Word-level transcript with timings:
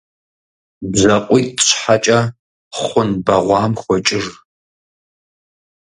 БжьакъуитӀ 0.91 1.61
щхьэкӀэ 1.67 2.19
хъун 2.79 3.09
бэгъуам 3.25 3.73
хокӀыж. 3.81 4.25